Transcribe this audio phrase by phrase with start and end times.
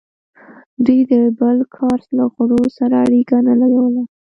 [0.85, 4.03] دوی د بل کاسټ له غړو سره اړیکه نه نیوله.